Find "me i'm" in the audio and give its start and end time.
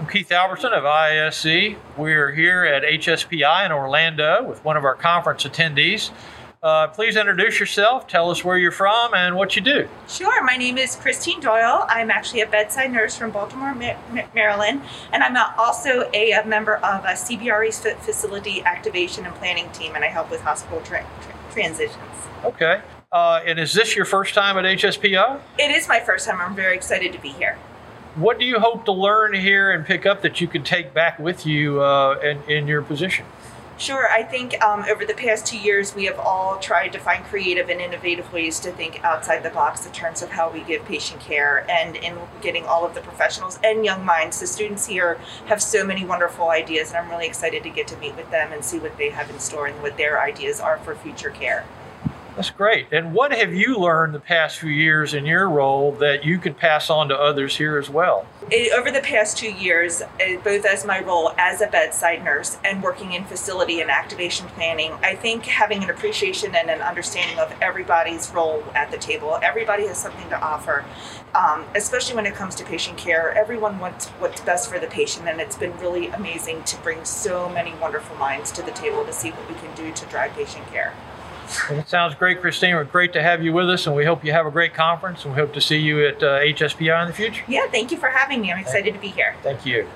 88.40-88.58